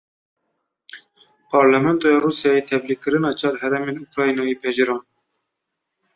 [1.51, 5.03] Parlamentoya Rûsyayê tevlîkirina çar herêmên Ukraynayê pejirand.